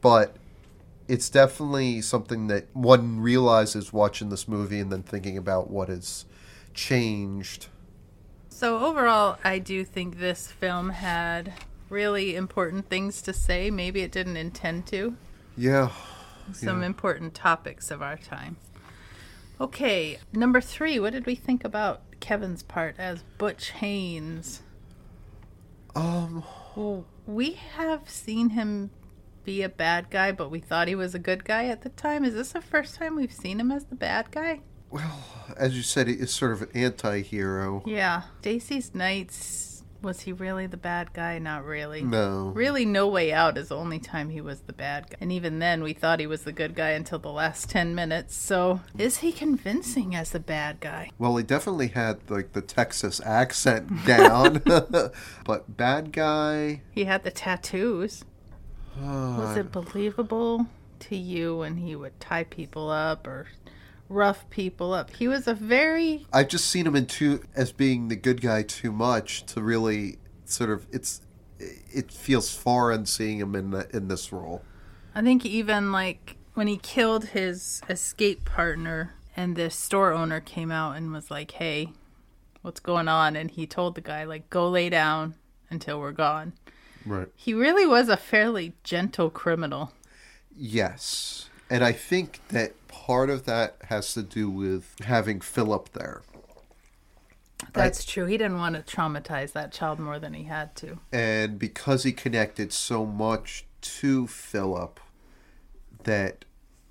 [0.00, 0.36] But
[1.08, 6.26] it's definitely something that one realizes watching this movie and then thinking about what has
[6.74, 7.66] changed.
[8.50, 11.54] So overall, I do think this film had
[11.88, 13.70] really important things to say.
[13.70, 15.16] Maybe it didn't intend to.
[15.56, 15.90] Yeah.
[16.52, 16.86] some Yeah.
[16.86, 18.56] important topics of our time.
[19.60, 20.98] Okay, number three.
[20.98, 24.62] What did we think about Kevin's part as Butch Haynes?
[25.94, 26.44] Um
[26.76, 28.90] Well, we have seen him
[29.48, 32.22] be a bad guy, but we thought he was a good guy at the time.
[32.22, 34.60] Is this the first time we've seen him as the bad guy?
[34.90, 35.24] well,
[35.56, 37.82] as you said, he is sort of an anti-hero.
[37.86, 38.22] Yeah.
[38.40, 41.38] Stacy's Knights, was he really the bad guy?
[41.38, 42.02] Not really.
[42.02, 42.52] No.
[42.54, 45.16] Really, No Way Out is the only time he was the bad guy.
[45.20, 48.36] And even then, we thought he was the good guy until the last 10 minutes.
[48.36, 51.10] So, is he convincing as the bad guy?
[51.18, 54.62] Well, he definitely had like the Texas accent down,
[55.44, 56.82] but bad guy.
[56.90, 58.24] He had the tattoos.
[59.00, 60.66] Was it believable
[61.00, 63.46] to you when he would tie people up or
[64.08, 65.14] rough people up?
[65.14, 66.26] He was a very.
[66.32, 70.18] I've just seen him in too as being the good guy too much to really
[70.44, 71.20] sort of it's
[71.58, 74.62] it feels foreign seeing him in the, in this role.
[75.14, 80.70] I think even like when he killed his escape partner and the store owner came
[80.70, 81.92] out and was like, hey,
[82.62, 83.36] what's going on?
[83.36, 85.34] And he told the guy, like, go lay down
[85.70, 86.52] until we're gone.
[87.08, 87.28] Right.
[87.34, 89.92] He really was a fairly gentle criminal.
[90.56, 96.22] Yes, and I think that part of that has to do with having Philip there.
[97.72, 98.26] That's true.
[98.26, 100.98] He didn't want to traumatize that child more than he had to.
[101.12, 105.00] and because he connected so much to Philip
[106.04, 106.44] that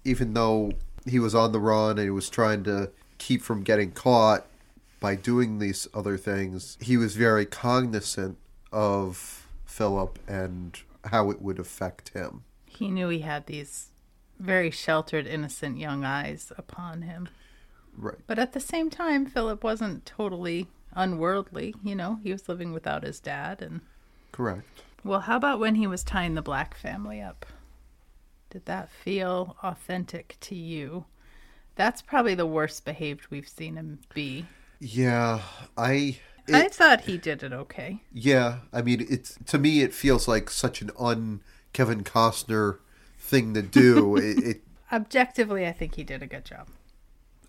[0.03, 0.71] even though
[1.05, 4.45] he was on the run and he was trying to keep from getting caught
[4.99, 8.37] by doing these other things, he was very cognizant
[8.71, 9.46] of
[9.77, 12.43] Philip and how it would affect him.
[12.65, 13.89] He knew he had these
[14.39, 17.29] very sheltered, innocent young eyes upon him.
[17.95, 18.17] Right.
[18.25, 21.75] But at the same time, Philip wasn't totally unworldly.
[21.83, 23.61] You know, he was living without his dad.
[23.61, 23.81] And,
[24.31, 24.67] Correct.
[25.03, 27.45] well, how about when he was tying the black family up?
[28.49, 31.05] Did that feel authentic to you?
[31.75, 34.47] That's probably the worst behaved we've seen him be.
[34.79, 35.41] Yeah,
[35.77, 36.17] I
[36.55, 38.01] I thought he did it okay.
[38.13, 41.41] yeah, I mean it's to me it feels like such an un
[41.73, 42.79] Kevin Costner
[43.19, 44.15] thing to do.
[44.17, 46.69] it, it Objectively, I think he did a good job.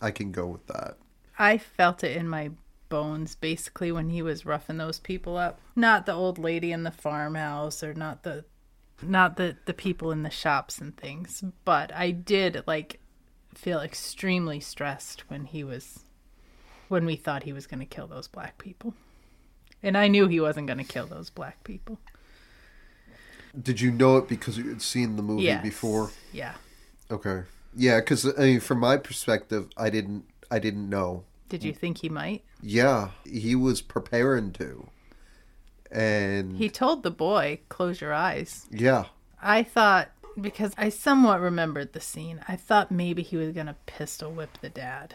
[0.01, 0.97] I can go with that.
[1.39, 2.51] I felt it in my
[2.89, 5.61] bones basically when he was roughing those people up.
[5.77, 8.45] Not the old lady in the farmhouse or not the
[9.03, 13.01] not the the people in the shops and things, but I did like
[13.55, 16.05] feel extremely stressed when he was
[16.89, 18.95] when we thought he was going to kill those black people.
[19.83, 21.99] And I knew he wasn't going to kill those black people.
[23.61, 25.63] Did you know it because you had seen the movie Yes.
[25.63, 26.11] before?
[26.33, 26.55] Yeah.
[27.11, 27.43] Okay.
[27.75, 31.25] Yeah, because I mean, from my perspective, I didn't, I didn't know.
[31.49, 32.43] Did you think he might?
[32.61, 34.89] Yeah, he was preparing to,
[35.91, 39.05] and He told the boy, "Close your eyes." yeah,
[39.41, 42.41] I thought because I somewhat remembered the scene.
[42.49, 45.15] I thought maybe he was gonna pistol whip the dad.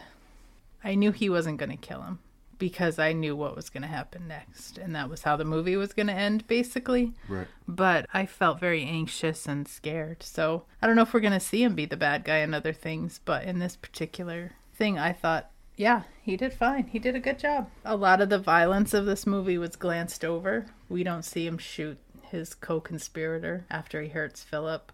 [0.84, 2.18] I knew he wasn't gonna kill him
[2.58, 5.92] because I knew what was gonna happen next, and that was how the movie was
[5.92, 7.12] gonna end, basically.
[7.28, 7.48] right.
[7.66, 10.22] But I felt very anxious and scared.
[10.22, 12.72] So I don't know if we're gonna see him be the bad guy in other
[12.72, 15.50] things, but in this particular thing, I thought.
[15.76, 16.86] Yeah, he did fine.
[16.86, 17.68] He did a good job.
[17.84, 20.66] A lot of the violence of this movie was glanced over.
[20.88, 24.92] We don't see him shoot his co-conspirator after he hurts Philip.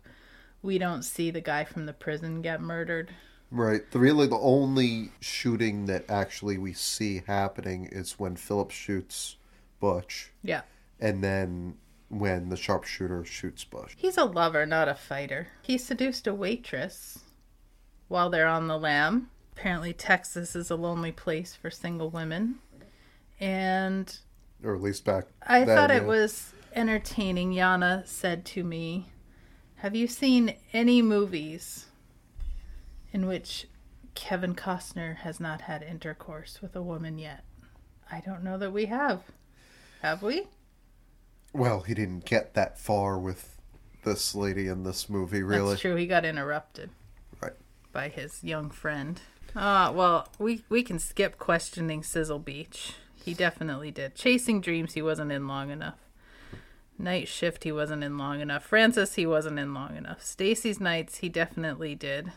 [0.63, 3.11] We don't see the guy from the prison get murdered.
[3.51, 3.89] Right.
[3.91, 9.37] The really the only shooting that actually we see happening is when Philip shoots
[9.81, 10.63] Butch, Yeah.
[11.01, 11.77] and then
[12.09, 13.95] when the sharpshooter shoots Butch.
[13.97, 15.49] He's a lover, not a fighter.
[15.63, 17.21] He seduced a waitress
[18.09, 19.31] while they're on the lam.
[19.53, 22.57] Apparently, Texas is a lonely place for single women.
[23.39, 24.17] And
[24.63, 25.27] Or at least back.
[25.47, 26.09] I then, thought it yeah.
[26.09, 27.53] was entertaining.
[27.53, 29.07] Yana said to me,
[29.77, 31.87] Have you seen any movies
[33.13, 33.67] in which
[34.15, 37.45] Kevin Costner has not had intercourse with a woman yet?
[38.11, 39.23] I don't know that we have.
[40.03, 40.49] Have we?
[41.53, 43.57] Well, he didn't get that far with
[44.05, 45.71] this lady in this movie, really.
[45.71, 45.97] That's true.
[45.97, 46.91] He got interrupted.
[47.41, 47.53] Right.
[47.93, 49.21] By his young friend.
[49.55, 52.95] Ah, well, we we can skip questioning Sizzle Beach.
[53.25, 54.15] He definitely did.
[54.15, 55.99] Chasing Dreams, he wasn't in long enough.
[56.99, 58.65] Night Shift, he wasn't in long enough.
[58.65, 60.23] Francis, he wasn't in long enough.
[60.23, 62.33] Stacy's Knights, he definitely did.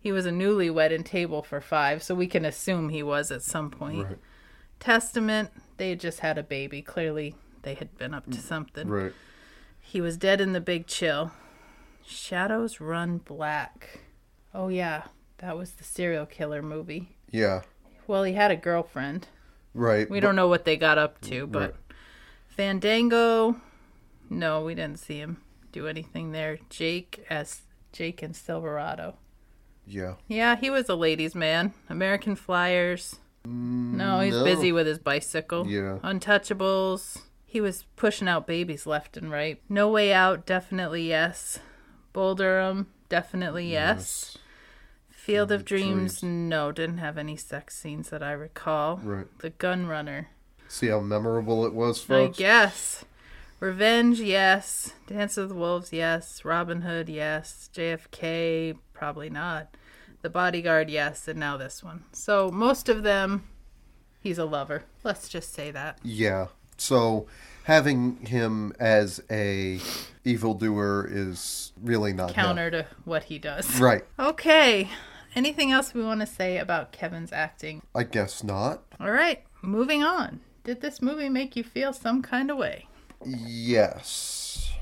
[0.00, 3.42] He was a newlywed in Table for Five, so we can assume he was at
[3.42, 4.06] some point.
[4.06, 4.18] Right.
[4.78, 6.82] Testament, they had just had a baby.
[6.82, 8.88] Clearly, they had been up to something.
[8.88, 9.12] Right.
[9.80, 11.32] He was dead in the big chill.
[12.06, 14.00] Shadows Run Black.
[14.54, 15.04] Oh, yeah.
[15.38, 17.16] That was the serial killer movie.
[17.30, 17.62] Yeah.
[18.06, 19.28] Well, he had a girlfriend.
[19.74, 20.08] Right.
[20.08, 21.74] We don't know what they got up to, but Right.
[22.46, 23.60] Fandango.
[24.30, 26.58] No, we didn't see him do anything there.
[26.70, 29.16] Jake as Jake and Silverado.
[29.88, 30.14] Yeah.
[30.26, 31.72] Yeah, he was a ladies' man.
[31.88, 33.16] American Flyers.
[33.44, 34.44] No, mm, he's no.
[34.44, 35.66] busy with his bicycle.
[35.66, 35.98] Yeah.
[36.02, 37.22] Untouchables.
[37.46, 39.60] He was pushing out babies left and right.
[39.68, 41.58] No Way Out, definitely yes.
[42.12, 44.36] Bull Durham, definitely yes.
[45.08, 48.98] Field of Dreams, no, didn't have any sex scenes that I recall.
[49.02, 49.26] Right.
[49.38, 50.28] The Gun Runner,
[50.68, 52.38] See how memorable it was, folks?
[52.38, 53.04] I guess.
[53.58, 54.92] Revenge, yes.
[55.06, 56.44] Dance of the Wolves, yes.
[56.44, 57.70] Robin Hood, yes.
[57.74, 59.74] JFK, probably not.
[60.22, 61.28] The Bodyguard, yes.
[61.28, 62.04] And now this one.
[62.12, 63.44] So most of them,
[64.20, 64.84] he's a lover.
[65.04, 65.98] Let's just say that.
[66.02, 66.48] Yeah.
[66.76, 67.26] So
[67.64, 69.80] having him as a
[70.24, 72.34] evildoer is really not him.
[72.34, 73.80] Counter to what he does.
[73.80, 74.04] Right.
[74.18, 74.88] Okay.
[75.34, 77.82] Anything else we want to say about Kevin's acting?
[77.94, 78.82] I guess not.
[78.98, 80.40] All right, moving on.
[80.64, 82.86] Did this movie make you feel some kind of way?
[83.24, 84.72] Yes.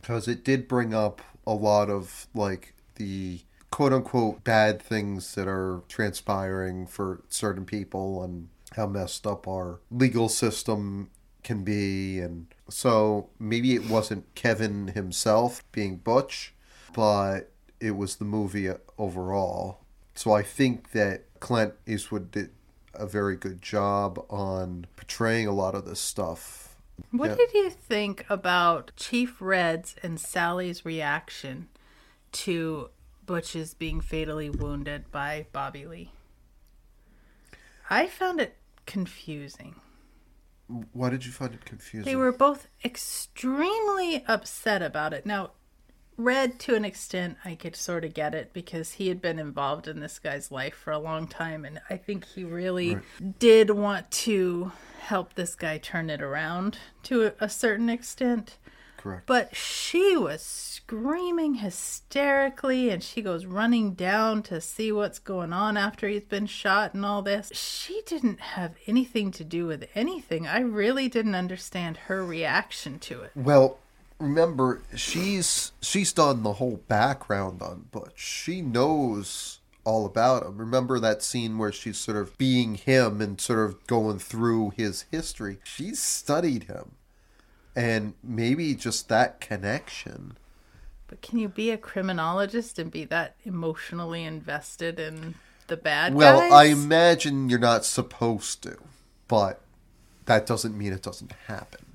[0.00, 3.40] Because it did bring up a lot of, like, the
[3.78, 9.78] quote unquote bad things that are transpiring for certain people and how messed up our
[9.88, 11.08] legal system
[11.44, 12.18] can be.
[12.18, 16.52] And so maybe it wasn't Kevin himself being Butch,
[16.92, 19.84] but it was the movie overall.
[20.16, 22.50] So I think that Clint Eastwood did
[22.94, 26.74] a very good job on portraying a lot of this stuff.
[27.12, 27.36] What Yeah.
[27.36, 31.68] did you think about Chief Red's and Sally's reaction
[32.32, 32.90] to
[33.28, 36.12] Butch's being fatally wounded by Bobby Lee?
[37.90, 39.76] I found it confusing.
[40.92, 42.10] Why did you find it confusing?
[42.10, 45.26] They were both extremely upset about it.
[45.26, 45.50] Now,
[46.16, 49.86] Red, to an extent, I could sort of get it because he had been involved
[49.86, 52.96] in this guy's life for a long time, and I think he really
[53.38, 58.56] did want to help this guy turn it around to a certain extent.
[58.98, 59.26] Correct.
[59.26, 65.76] But she was screaming hysterically, and she goes running down to see what's going on
[65.76, 67.50] after he's been shot and all this.
[67.54, 70.46] She didn't have anything to do with anything.
[70.46, 73.30] I really didn't understand her reaction to it.
[73.34, 73.78] Well,
[74.18, 78.18] remember she's she's done the whole background on Butch.
[78.18, 80.58] She knows all about him.
[80.58, 85.06] Remember that scene where she's sort of being him and sort of going through his
[85.10, 85.58] history.
[85.64, 86.92] She's studied him.
[87.78, 90.36] And maybe just that connection.
[91.06, 95.36] But can you be a criminologist and be that emotionally invested in
[95.68, 96.52] the bad Well, guys?
[96.52, 98.78] I imagine you're not supposed to,
[99.28, 99.60] but
[100.24, 101.86] that doesn't mean it doesn't happen.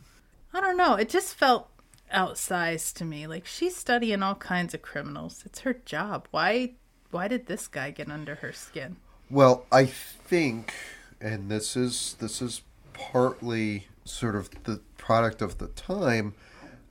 [0.54, 0.96] I don't know.
[0.96, 1.68] It just felt
[2.14, 3.28] outsized to me.
[3.28, 5.44] Like she's studying all kinds of criminals.
[5.46, 6.30] It's her job.
[6.32, 6.76] Why
[7.12, 8.96] why did this guy get under her skin?
[9.30, 10.74] Well, I think,
[11.20, 12.62] and this is this is
[12.94, 16.34] partly sort of the product of the time.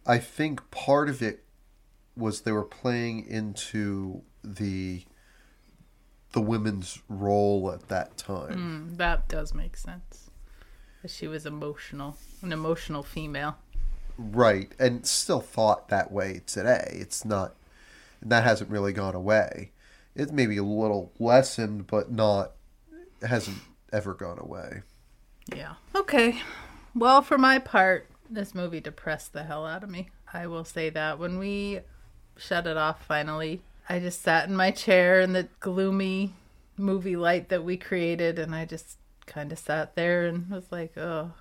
[0.06, 1.44] I think part of it
[2.16, 5.04] was they were playing into the
[6.32, 8.92] the women's role at that time.
[8.92, 10.30] Mm, that does make sense.
[11.06, 13.58] She was emotional, an emotional female.
[14.16, 16.96] Right, and still thought that way today.
[17.00, 17.54] It's not,
[18.20, 19.72] and that hasn't really gone away.
[20.14, 22.52] It may be a little lessened, but not
[23.22, 23.58] hasn't
[23.92, 24.82] ever gone away.
[25.54, 25.74] Yeah.
[25.94, 26.40] Okay.
[26.94, 30.08] Well, for my part, This movie depressed the hell out of me.
[30.32, 31.18] I will say that.
[31.18, 31.80] When we
[32.36, 36.32] shut it off finally, I just sat in my chair in the gloomy
[36.78, 40.96] movie light that we created and I just kind of sat there and was like,
[40.96, 41.32] oh.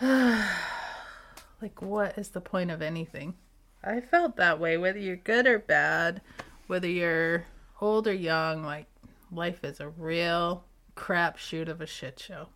[0.00, 3.34] like, what is the point of anything?
[3.82, 6.20] I felt that way, whether you're good or bad,
[6.66, 7.46] whether you're
[7.80, 8.86] old or young, like,
[9.32, 10.64] life is a real
[10.96, 12.48] crapshoot of a shit show.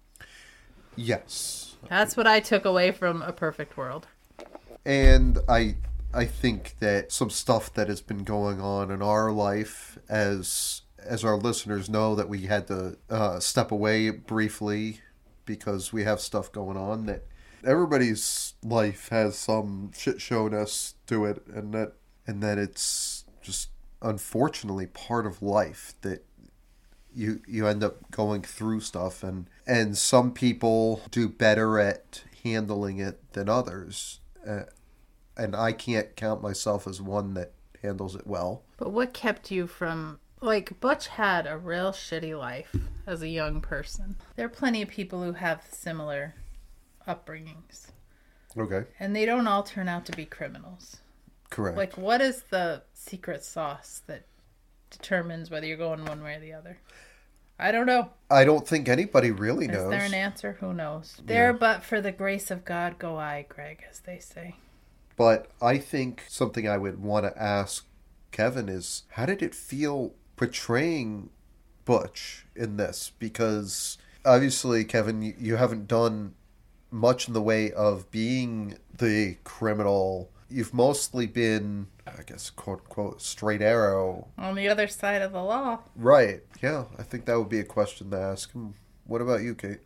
[0.96, 1.76] Yes.
[1.88, 4.06] That's what I took away from A Perfect World.
[4.84, 5.76] And I
[6.14, 11.24] I think that some stuff that has been going on in our life as as
[11.24, 15.00] our listeners know that we had to uh, step away briefly
[15.44, 17.24] because we have stuff going on that
[17.64, 21.92] everybody's life has some shit showness to it and that
[22.26, 23.70] and that it's just
[24.00, 26.24] unfortunately part of life that
[27.14, 32.98] you you end up going through stuff and and some people do better at handling
[32.98, 34.62] it than others uh,
[35.36, 37.52] and I can't count myself as one that
[37.82, 42.74] handles it well But what kept you from like Butch had a real shitty life
[43.06, 44.16] as a young person.
[44.36, 46.34] There are plenty of people who have similar
[47.06, 47.88] upbringings,
[48.58, 50.98] okay and they don't all turn out to be criminals.
[51.50, 54.26] correct Like, what is the secret sauce that
[54.90, 56.78] determines whether you're going one way or the other?
[57.58, 58.10] I don't know.
[58.30, 59.84] I don't think anybody really knows.
[59.84, 60.56] Is there an answer?
[60.60, 61.20] Who knows?
[61.24, 64.56] There, but for the grace of God, go I, Greg, as they say.
[65.16, 67.86] But I think something I would want to ask
[68.32, 71.30] Kevin is how did it feel portraying
[71.84, 73.12] Butch in this?
[73.18, 76.34] Because obviously, Kevin, you, you haven't done
[76.90, 80.30] much in the way of being the criminal.
[80.52, 84.28] You've mostly been, I guess, quote unquote, straight arrow.
[84.36, 86.42] On the other side of the law, Right.
[86.62, 88.74] Yeah, I think that would be a question to ask him.
[89.04, 89.80] What about you, Kate?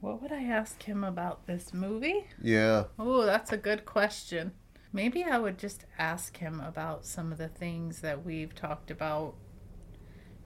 [0.00, 2.26] what would I ask him about this movie?
[2.42, 2.84] Yeah.
[2.98, 4.52] Oh, that's a good question.
[4.92, 9.34] Maybe I would just ask him about some of the things that we've talked about,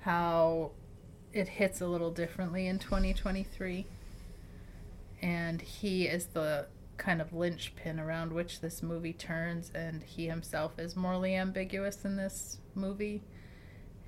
[0.01, 0.71] how
[1.33, 3.87] it hits a little differently in 2023.
[5.21, 6.67] And he is the
[6.99, 12.17] kind of linchpin around which this movie turns, and he himself is morally ambiguous in
[12.17, 13.23] this movie.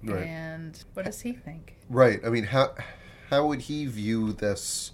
[0.02, 0.26] Right.
[0.26, 1.76] And what does he think?
[1.88, 2.20] Right.
[2.24, 2.74] I mean, how
[3.30, 4.92] how would he view this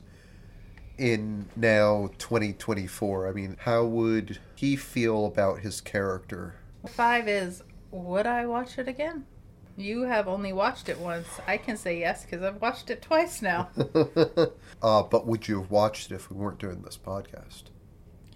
[0.98, 3.28] in now 2024?
[3.28, 6.56] I mean, how would he feel about his character?
[6.86, 9.24] Five is would I watch it again?
[9.78, 11.28] You have only watched it once.
[11.46, 13.68] I can say yes because I've watched it twice now.
[14.82, 17.64] uh, but would you have watched it if we weren't doing this podcast?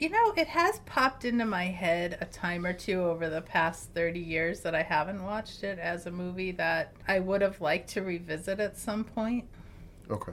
[0.01, 3.91] You know, it has popped into my head a time or two over the past
[3.93, 7.91] 30 years that I haven't watched it as a movie that I would have liked
[7.91, 9.45] to revisit at some point.
[10.11, 10.33] Okay.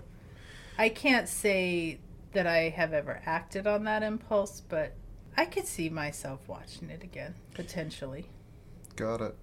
[0.78, 2.00] I can't say
[2.32, 4.94] that I have ever acted on that impulse, but
[5.36, 8.30] I could see myself watching it again, potentially.
[8.96, 9.36] Got it.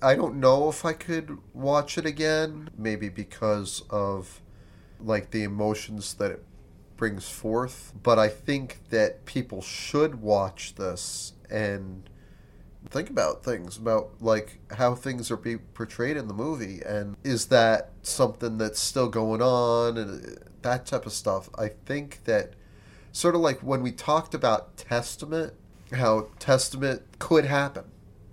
[0.00, 4.40] I don't know if I could watch it again, maybe because of
[5.00, 6.44] like the emotions that it
[6.98, 12.10] brings forth, but I think that people should watch this and
[12.90, 17.46] think about things about like how things are being portrayed in the movie and is
[17.46, 21.48] that something that's still going on and uh, that type of stuff.
[21.56, 22.52] I think that
[23.12, 25.54] sort of like when we talked about Testament,
[25.92, 27.84] how Testament could happen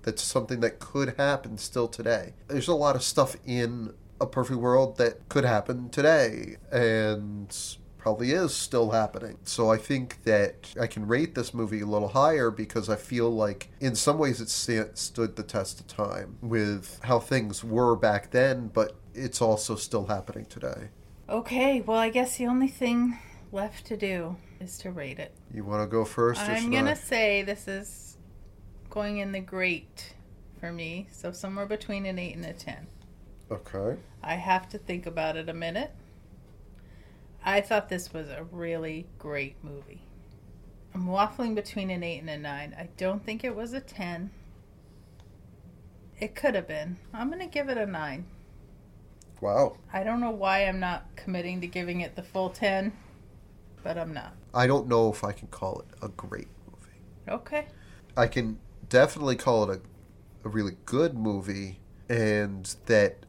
[0.05, 2.33] that's something that could happen still today.
[2.47, 3.91] There's a lot of stuff in
[4.21, 7.53] a perfect world that could happen today and
[8.05, 9.35] probably is still happening.
[9.45, 13.31] So I think that I can rate this movie a little higher because I feel
[13.31, 17.95] like in some ways it sta- stood the test of time with how things were
[17.95, 20.89] back then, but it's also still happening today.
[21.27, 23.17] Okay, well, I guess the only thing
[23.51, 25.33] left to do is to rate it.
[25.51, 26.41] You want to go first?
[26.41, 28.17] I'm gonna say this is
[28.91, 30.13] going in the great
[30.59, 32.85] for me, so somewhere between an 8 and a 10.
[33.49, 33.97] Okay.
[34.21, 35.89] I have to think about it a minute.
[37.47, 40.01] I thought this was a really great movie.
[40.95, 42.75] I'm waffling between an 8 and a 9.
[42.77, 44.31] I don't think it was a 10.
[46.19, 46.97] It could have been.
[47.13, 48.25] I'm going to give it a 9.
[49.41, 49.77] Wow.
[49.93, 52.91] I don't know why I'm not committing to giving it the full 10,
[53.83, 54.33] but I'm not.
[54.53, 57.01] I don't know if I can call it a great movie.
[57.29, 57.67] Okay.
[58.17, 58.57] I can
[58.89, 59.81] definitely call it
[60.43, 61.79] a, a really good movie,
[62.09, 63.25] and that,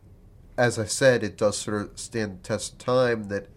[0.57, 3.25] as I said, it does sort of stand the test of time.
[3.25, 3.49] That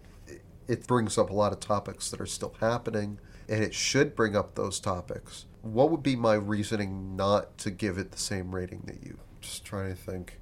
[0.70, 3.18] it- brings up a lot of topics that are still happening,
[3.48, 5.46] and it should bring up those topics.
[5.62, 9.18] What would be my reasoning not to give it the same rating that you?
[9.40, 10.38] Just trying to think.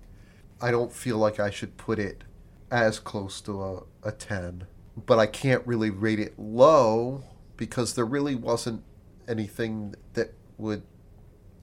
[0.61, 2.25] I don't feel like I should put it
[2.71, 4.67] as close to a, a 10,
[5.07, 7.25] but I can't really rate it low
[7.57, 8.83] because there really wasn't
[9.27, 10.83] anything that would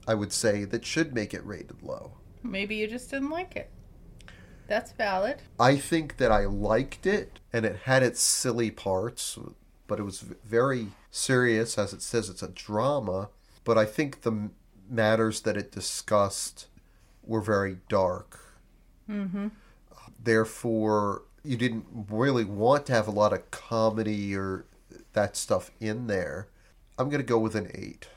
[0.08, 2.12] I would say that should make it rated low.
[2.42, 3.70] Maybe you just didn't like it.
[4.66, 5.42] That's valid.
[5.60, 9.38] I think that I liked it and it had its silly parts,
[9.86, 13.28] but it was very serious as it says it's a drama,
[13.64, 14.50] but I think the
[14.88, 16.66] matters that it discussed
[17.24, 18.40] were very dark.
[19.10, 19.48] Mm-hmm.
[20.22, 24.66] Therefore, you didn't really want to have a lot of comedy or
[25.12, 26.48] that stuff in there.
[26.98, 28.08] I'm going to go with an 8.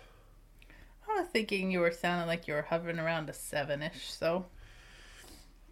[1.07, 4.45] I was thinking you were sounding like you were hovering around a seven ish, so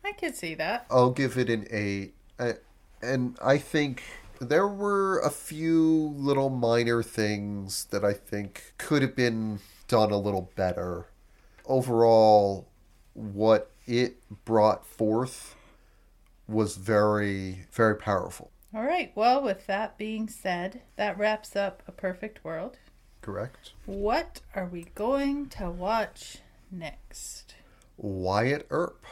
[0.08, 0.86] I could see that.
[0.90, 2.14] I'll give it an eight.
[2.40, 2.54] I,
[3.02, 4.04] and I think
[4.40, 10.18] there were a few little minor things that I think could have been done a
[10.18, 11.08] little better.
[11.66, 12.68] Overall,
[13.14, 15.56] what it brought forth
[16.48, 18.52] was very, very powerful.
[18.74, 19.12] All right.
[19.14, 22.78] Well, with that being said, that wraps up A Perfect World.
[23.22, 23.74] Correct?
[23.86, 26.38] What are we going to watch
[26.72, 27.56] next?
[27.98, 29.04] Wyatt Earp.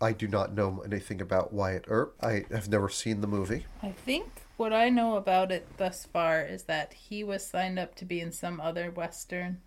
[0.00, 2.16] I do not know anything about Wyatt Earp.
[2.22, 3.66] I have never seen the movie.
[3.82, 7.94] I think what I know about it thus far is that he was signed up
[7.96, 9.60] to be in some other Western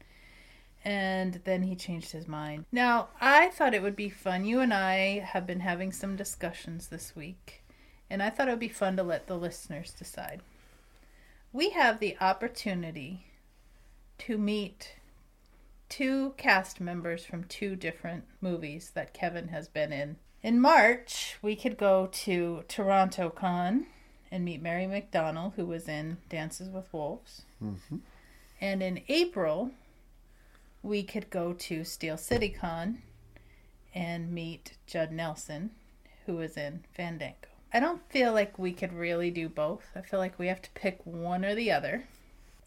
[0.85, 2.65] and then he changed his mind.
[2.71, 4.45] Now, I thought it would be fun.
[4.45, 7.63] You and I have been having some discussions this week,
[8.09, 10.41] and I thought it would be fun to let the listeners decide.
[11.53, 13.27] We have the opportunity
[14.19, 14.95] to meet
[15.89, 20.17] two cast members from two different movies that Kevin has been in.
[20.41, 23.85] In March, we could go to Toronto Con
[24.31, 27.43] and meet Mary McDonnell, who was in Dances with Wolves.
[27.63, 27.97] Mm-hmm.
[28.59, 29.71] And in April,
[30.81, 33.01] we could go to Steel City Con
[33.93, 35.71] and meet Judd Nelson,
[36.25, 37.47] who was in Fandango.
[37.73, 39.85] I don't feel like we could really do both.
[39.95, 42.05] I feel like we have to pick one or the other.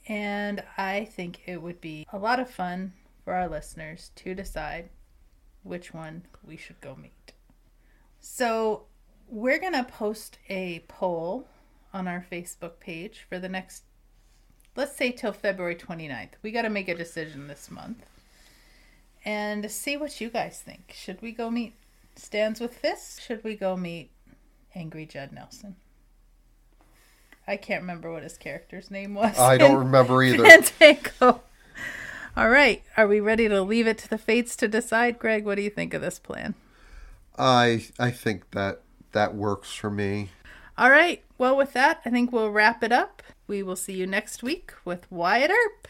[0.08, 2.92] And I think it would be a lot of fun
[3.26, 4.88] for our listeners to decide
[5.64, 7.32] which one we should go meet.
[8.20, 8.84] So,
[9.28, 11.48] we're going to post a poll
[11.92, 13.82] on our Facebook page for the next,
[14.76, 16.34] let's say, till February 29th.
[16.42, 18.06] We got to make a decision this month
[19.24, 20.94] and see what you guys think.
[20.96, 21.74] Should we go meet
[22.14, 23.20] Stands with Fists?
[23.20, 24.12] Should we go meet
[24.72, 25.74] Angry Judd Nelson?
[27.48, 29.36] I can't remember what his character's name was.
[29.36, 30.44] I don't remember either.
[30.46, 31.40] Fandango.
[32.36, 32.82] All right.
[32.96, 35.18] Are we ready to leave it to the fates to decide?
[35.18, 36.54] Greg, what do you think of this plan?
[37.38, 38.82] I I think that
[39.12, 40.30] that works for me.
[40.76, 41.22] All right.
[41.38, 43.22] Well, with that, I think we'll wrap it up.
[43.46, 45.88] We will see you next week with Wyatt Earp.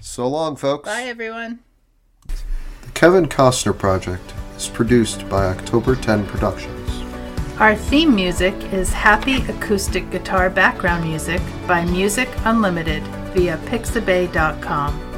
[0.00, 0.86] So long, folks.
[0.86, 1.60] Bye, everyone.
[2.26, 6.90] The Kevin Costner Project is produced by October 10 Productions.
[7.58, 13.02] Our theme music is Happy Acoustic Guitar Background Music by Music Unlimited
[13.32, 15.13] via pixabay.com.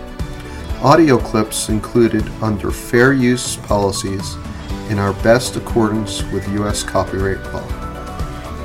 [0.87, 4.37] Audio clips included under fair use policies
[4.89, 6.85] in our best accordance with U.S.
[6.85, 7.67] copyright law.